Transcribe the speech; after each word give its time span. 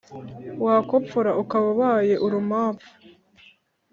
wakopfora, 0.65 1.31
ukaba 1.41 1.67
ubaye 1.73 2.15
urumampfu 2.25 2.89